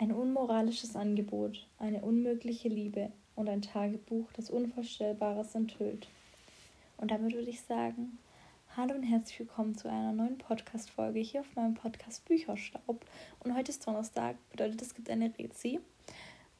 [0.00, 6.08] Ein unmoralisches Angebot, eine unmögliche Liebe und ein Tagebuch, das Unvorstellbares enthüllt.
[6.96, 8.16] Und damit würde ich sagen,
[8.74, 13.04] hallo und herzlich willkommen zu einer neuen Podcast-Folge hier auf meinem Podcast Bücherstaub.
[13.44, 15.80] Und heute ist Donnerstag, bedeutet es gibt eine Rezi.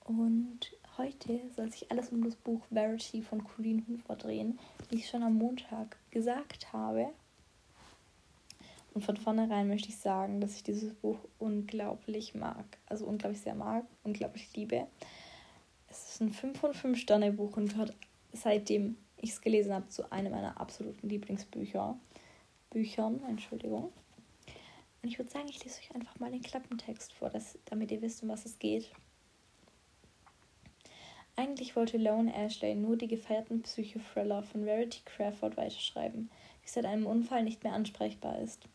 [0.05, 4.59] Und heute soll sich alles um das Buch Verity von Colleen Hoover drehen,
[4.91, 7.09] wie ich schon am Montag gesagt habe.
[8.93, 12.65] Und von vornherein möchte ich sagen, dass ich dieses Buch unglaublich mag.
[12.87, 14.87] Also unglaublich sehr mag, unglaublich liebe.
[15.89, 17.95] Es ist ein 5 von 5 Sterne Buch und gehört
[18.33, 21.99] seitdem ich es gelesen habe zu einem meiner absoluten Lieblingsbücher.
[22.71, 23.93] Büchern, Entschuldigung.
[25.03, 28.03] Und ich würde sagen, ich lese euch einfach mal den Klappentext vor, dass, damit ihr
[28.03, 28.91] wisst, um was es geht.
[31.37, 36.31] Eigentlich wollte Lone Ashley nur die gefeierten Psychothriller von Verity Crawford weiterschreiben,
[36.65, 38.69] die seit einem Unfall nicht mehr ansprechbar ist.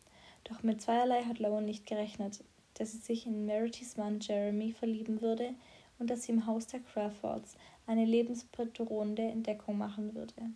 [0.46, 2.44] Doch mit zweierlei hat Lowen nicht gerechnet,
[2.76, 5.54] dass sie sich in Meritys Mann Jeremy verlieben würde
[6.00, 10.52] und dass sie im Haus der Crawfords eine lebensbedrohende Entdeckung machen würde.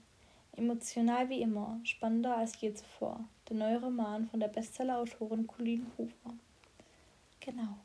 [0.56, 3.24] Emotional wie immer, spannender als je zuvor.
[3.48, 6.36] Der neue Roman von der Bestseller-Autorin Colleen Hoover.
[7.40, 7.78] Genau.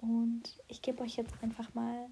[0.00, 2.08] Und ich gebe euch jetzt einfach mal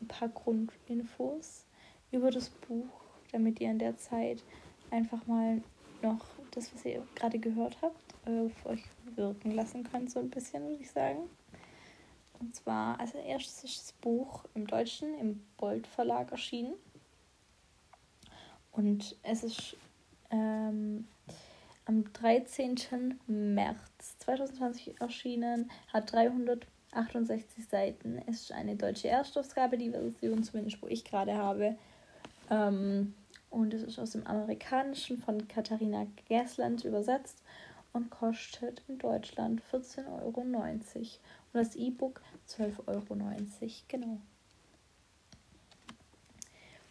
[0.00, 1.66] ein paar Grundinfos
[2.10, 2.88] über das Buch,
[3.30, 4.42] damit ihr in der Zeit
[4.90, 5.62] einfach mal
[6.02, 8.82] noch das, was ihr gerade gehört habt, auf euch
[9.16, 11.28] wirken lassen könnt, so ein bisschen, würde ich sagen.
[12.38, 16.72] Und zwar, als erstes ist das Buch im Deutschen im Bold Verlag erschienen.
[18.72, 19.76] Und es ist
[20.30, 21.06] ähm,
[21.84, 23.18] am 13.
[23.26, 28.22] März 2020 erschienen, hat 368 Seiten.
[28.26, 31.76] Es ist eine deutsche Erstausgabe, die Version zumindest, wo ich gerade habe.
[32.48, 33.14] Ähm,
[33.50, 37.42] und es ist aus dem Amerikanischen von Katharina Gersland übersetzt
[37.92, 40.84] und kostet in Deutschland 14,90 Euro und
[41.52, 43.04] das E-Book 12,90 Euro.
[43.88, 44.18] Genau.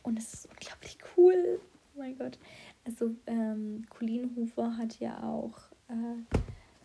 [0.04, 1.60] Und es ist unglaublich cool.
[1.96, 2.38] Oh mein Gott.
[2.86, 5.58] Also, ähm, Colleen Hoover hat ja auch
[5.90, 6.38] äh,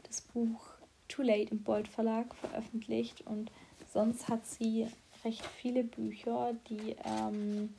[0.05, 0.75] das Buch
[1.09, 3.51] Too Late im Bold Verlag veröffentlicht und
[3.93, 4.89] sonst hat sie
[5.25, 7.75] recht viele Bücher, die ähm,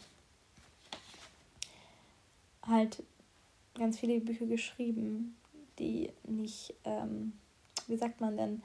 [2.67, 3.03] halt
[3.77, 5.35] ganz viele Bücher geschrieben,
[5.79, 7.33] die nicht, ähm,
[7.87, 8.63] wie sagt man denn,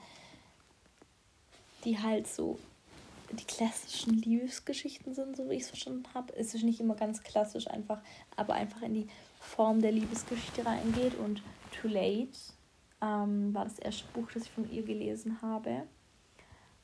[1.84, 2.58] die halt so
[3.32, 6.34] die klassischen Liebesgeschichten sind, so wie ich es verstanden habe.
[6.36, 8.00] Es ist nicht immer ganz klassisch einfach,
[8.36, 11.16] aber einfach in die Form der Liebesgeschichte reingeht.
[11.16, 12.36] Und Too Late
[13.00, 15.84] ähm, war das erste Buch, das ich von ihr gelesen habe.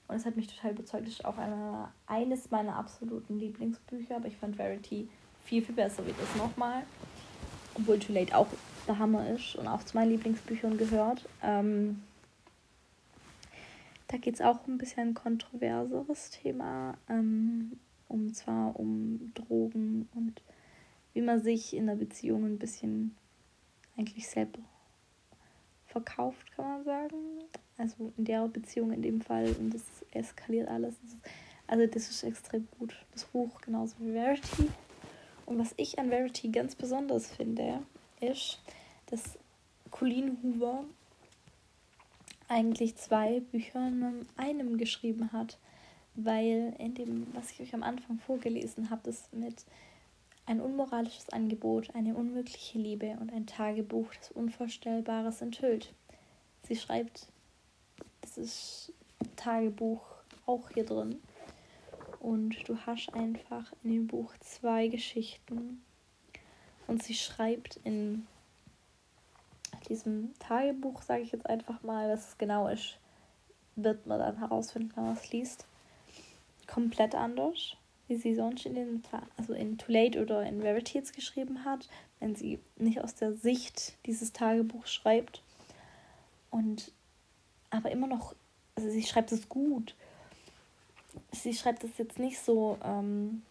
[0.09, 1.07] Und es hat mich total überzeugt.
[1.07, 5.09] Das ist auch eine, eines meiner absoluten Lieblingsbücher, aber ich fand Verity
[5.45, 6.85] viel, viel besser wie das nochmal
[7.77, 8.49] obwohl Too Late auch
[8.87, 11.29] der Hammer ist und auch zu meinen Lieblingsbüchern gehört.
[11.43, 12.03] Ähm,
[14.09, 17.79] da geht es auch ein bisschen kontroverseres Thema, ähm,
[18.09, 20.43] um zwar um Drogen und
[21.13, 23.17] wie man sich in der Beziehung ein bisschen
[23.97, 24.61] eigentlich selber
[25.87, 27.17] verkauft, kann man sagen.
[27.79, 29.83] Also in der Beziehung in dem Fall und das
[30.13, 30.95] eskaliert alles.
[31.67, 32.95] Also das ist extrem gut.
[33.13, 34.69] Das Buch genauso wie Verity.
[35.47, 37.83] Und was ich an Verity ganz besonders finde,
[38.21, 38.59] ist,
[39.07, 39.39] dass
[39.91, 40.85] Colleen Hoover
[42.49, 45.59] eigentlich zwei Bücher in einem geschrieben hat,
[46.15, 49.65] weil in dem, was ich euch am Anfang vorgelesen habe, das mit
[50.47, 55.93] ein unmoralisches Angebot, eine unmögliche Liebe und ein Tagebuch, das Unvorstellbares enthüllt.
[56.63, 57.27] Sie schreibt,
[58.21, 58.93] das ist
[59.35, 60.03] Tagebuch
[60.47, 61.21] auch hier drin.
[62.27, 65.85] Und du hast einfach in dem Buch zwei Geschichten.
[66.89, 68.27] Und sie schreibt in
[69.89, 72.99] diesem Tagebuch, sage ich jetzt einfach mal, was es genau ist,
[73.77, 75.67] wird man dann herausfinden, wenn man es liest.
[76.67, 77.77] Komplett anders,
[78.09, 79.05] wie sie sonst in den,
[79.37, 81.89] also in Too Late oder in Verity jetzt geschrieben hat,
[82.19, 85.45] wenn sie nicht aus der Sicht dieses Tagebuchs schreibt.
[86.51, 86.91] Und
[87.71, 88.35] aber immer noch,
[88.75, 89.95] also sie schreibt es gut
[91.33, 93.43] sie schreibt es jetzt nicht so, ähm,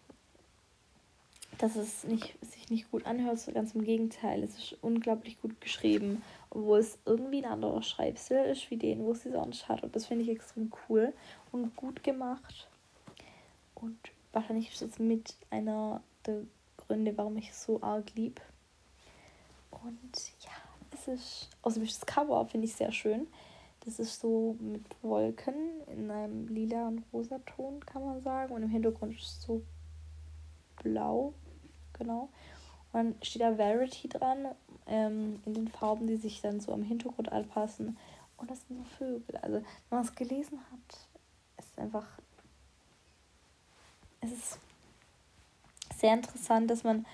[1.58, 4.42] dass es nicht, sich nicht gut anhört, so ganz im Gegenteil.
[4.42, 9.14] Es ist unglaublich gut geschrieben, obwohl es irgendwie ein anderer Schreibstil ist wie den, wo
[9.14, 9.82] sie sonst hat.
[9.82, 11.12] Und das finde ich extrem cool
[11.52, 12.68] und gut gemacht.
[13.74, 13.98] Und
[14.32, 16.42] wahrscheinlich ist das mit einer der
[16.76, 18.40] Gründe, warum ich es so arg lieb.
[19.70, 20.50] Und ja,
[20.92, 23.26] es ist, außerdem ist das Cover, finde ich sehr schön.
[23.86, 25.54] Das ist so mit Wolken
[25.86, 28.52] in einem lila und rosa Ton, kann man sagen.
[28.52, 29.62] Und im Hintergrund ist es so
[30.82, 31.34] blau.
[31.92, 32.28] Genau.
[32.92, 34.48] Und dann steht da Verity dran,
[34.88, 37.96] ähm, in den Farben, die sich dann so am Hintergrund anpassen.
[38.36, 39.36] Und das sind so Vögel.
[39.36, 40.98] Also, wenn man es gelesen hat,
[41.56, 42.06] ist es einfach.
[44.20, 44.58] Es ist
[45.94, 47.06] sehr interessant, dass man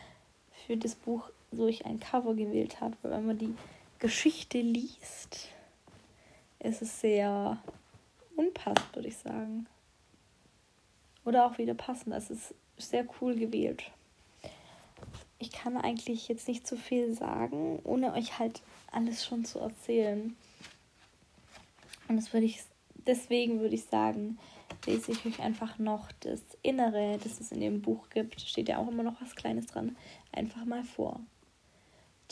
[0.67, 3.55] für das Buch solch ein Cover gewählt hat, weil wenn man die
[3.99, 5.51] Geschichte liest,
[6.63, 7.59] ist es sehr
[8.37, 9.67] unpassend, würde ich sagen.
[11.25, 12.15] Oder auch wieder passend.
[12.15, 13.91] Es ist sehr cool gewählt.
[15.39, 20.37] Ich kann eigentlich jetzt nicht zu viel sagen, ohne euch halt alles schon zu erzählen.
[22.09, 22.63] Und das würde ich,
[23.07, 24.39] deswegen würde ich sagen,
[24.87, 28.79] lese ich euch einfach noch das Innere, das es in dem Buch gibt, steht ja
[28.79, 29.97] auch immer noch was Kleines dran,
[30.33, 31.21] einfach mal vor.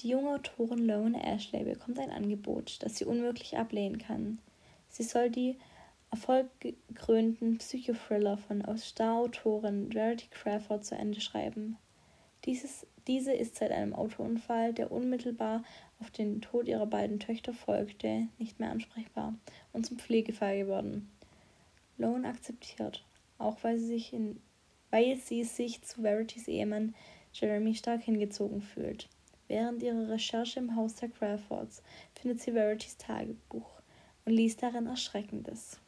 [0.00, 4.38] Die junge Autorin Lone Ashley bekommt ein Angebot, das sie unmöglich ablehnen kann.
[4.88, 5.58] Sie soll die
[6.10, 11.76] erfolggekrönten Psychothriller von Star-Autorin Verity Crawford zu Ende schreiben.
[12.46, 15.64] Dieses, diese ist seit einem Autounfall, der unmittelbar
[16.00, 19.34] auf den Tod ihrer beiden Töchter folgte, nicht mehr ansprechbar
[19.74, 21.10] und zum Pflegefall geworden.
[21.98, 23.04] Lone akzeptiert,
[23.36, 24.40] auch weil sie sich, in,
[24.90, 26.94] weil sie sich zu Verities Ehemann
[27.34, 29.10] Jeremy stark hingezogen fühlt.
[29.50, 31.82] Während ihrer Recherche im Haus der Crawfords
[32.14, 33.68] findet sie Verities Tagebuch
[34.24, 35.80] und liest darin Erschreckendes.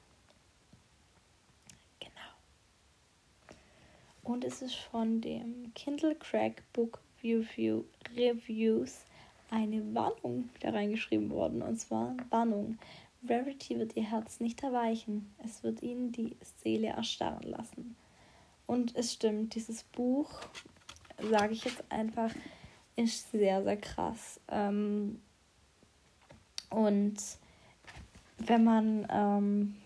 [4.24, 7.84] Und es ist von dem Kindle Crack Book Review
[8.16, 9.04] Reviews
[9.50, 11.62] eine Warnung da reingeschrieben worden.
[11.62, 12.78] Und zwar Warnung.
[13.28, 15.32] Rarity wird ihr Herz nicht erweichen.
[15.44, 17.94] Es wird ihnen die Seele erstarren lassen.
[18.66, 20.40] Und es stimmt, dieses Buch,
[21.30, 22.32] sage ich jetzt einfach,
[22.96, 24.40] ist sehr, sehr krass.
[24.48, 25.20] Ähm,
[26.70, 27.16] und
[28.38, 29.76] wenn man ähm,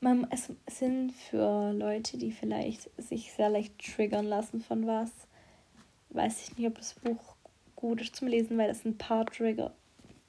[0.00, 5.10] man, es sind für Leute, die vielleicht sich sehr leicht triggern lassen von was,
[6.10, 7.36] weiß ich nicht, ob das Buch
[7.76, 9.72] gut ist zum Lesen, weil es ein paar Trigger,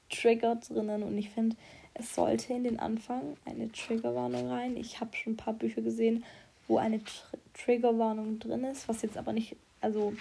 [0.08, 1.56] Trigger drinnen und ich finde,
[1.94, 4.76] es sollte in den Anfang eine Triggerwarnung rein.
[4.76, 6.24] Ich habe schon ein paar Bücher gesehen,
[6.70, 10.14] wo eine Tr Triggerwarnung drin ist, was jetzt aber nicht, also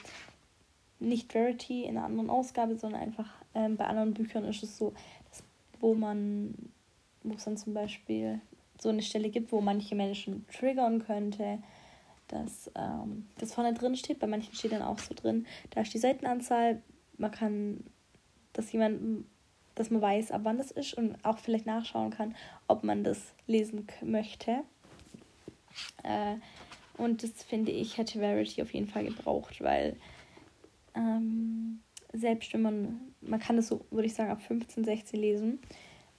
[0.99, 4.93] nicht Verity in einer anderen Ausgabe, sondern einfach ähm, bei anderen Büchern ist es so,
[5.29, 5.43] dass,
[5.79, 6.53] wo man,
[7.23, 8.41] wo es dann zum Beispiel
[8.77, 11.59] so eine Stelle gibt, wo manche Menschen triggern könnte,
[12.27, 14.19] dass ähm, das vorne drin steht.
[14.19, 16.81] Bei manchen steht dann auch so drin, da ist die Seitenanzahl.
[17.17, 17.83] Man kann,
[18.53, 19.23] dass jemand,
[19.75, 22.35] dass man weiß, ab wann das ist und auch vielleicht nachschauen kann,
[22.67, 24.63] ob man das lesen möchte.
[26.03, 26.35] Äh,
[26.97, 29.95] und das finde ich, hätte Verity auf jeden Fall gebraucht, weil
[30.95, 31.79] ähm,
[32.13, 35.59] selbst wenn man, man kann das so, würde ich sagen, ab 15, 16 lesen,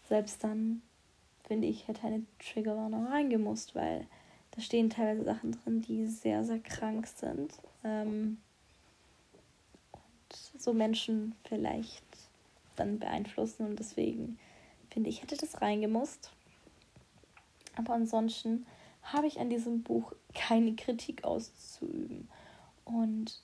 [0.09, 0.83] selbst dann
[1.47, 4.07] finde ich, hätte eine Triggerwarnung reingemusst, weil
[4.53, 7.53] da stehen teilweise Sachen drin, die sehr, sehr krank sind.
[7.85, 8.39] Ähm,
[9.93, 12.05] und so Menschen vielleicht
[12.77, 14.39] dann beeinflussen und deswegen
[14.91, 16.31] finde ich, hätte das reingemusst.
[17.77, 18.67] Aber ansonsten
[19.13, 22.29] habe ich an diesem Buch keine Kritik auszuüben.
[22.85, 23.43] Und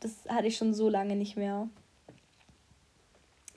[0.00, 1.68] das hatte ich schon so lange nicht mehr.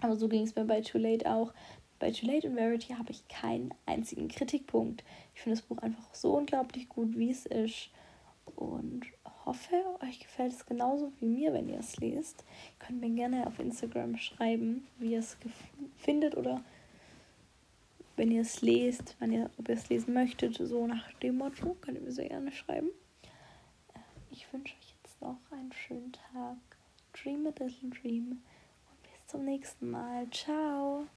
[0.01, 1.54] Aber so ging es mir bei Too Late auch.
[2.00, 5.04] Bei Too Late und Verity habe ich keinen einzigen Kritikpunkt.
[5.33, 7.89] Ich finde das Buch einfach so unglaublich gut, wie es ist.
[8.56, 9.06] Und
[9.45, 12.44] hoffe, euch gefällt es genauso wie mir, wenn ihr es lest.
[12.44, 15.38] Ihr könnt mir gerne auf Instagram schreiben, wie ihr es
[15.98, 16.62] findet oder
[18.15, 21.75] wenn ihr es lest, wenn ihr, ob ihr es lesen möchtet, so nach dem Motto,
[21.81, 22.89] könnt ihr mir sehr gerne schreiben.
[23.93, 24.00] Äh,
[24.31, 26.57] ich wünsche euch jetzt noch einen schönen Tag.
[27.13, 28.41] Dream a little dream
[28.89, 30.29] und bis zum nächsten Mal.
[30.31, 31.07] Ciao.